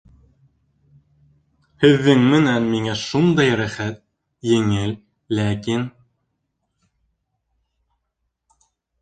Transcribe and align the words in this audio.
Һеҙҙең 1.83 2.23
менән 2.31 2.65
миңә 2.69 2.95
шундай 3.01 3.53
рәхәт, 3.61 4.01
еңел, 4.55 4.97
ләкин... 5.41 5.85